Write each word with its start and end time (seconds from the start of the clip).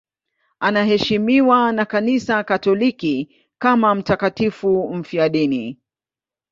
Anaheshimiwa 0.59 1.71
na 1.71 1.85
Kanisa 1.85 2.43
Katoliki 2.43 3.35
kama 3.57 3.95
mtakatifu 3.95 4.93
mfiadini. 4.93 5.77